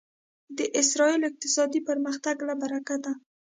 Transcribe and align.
د 0.57 0.59
اسرایلو 0.81 1.29
اقتصادي 1.29 1.79
پرمختګ 1.89 2.35
له 2.47 2.53
برکته 2.61 2.95
دی. 3.03 3.13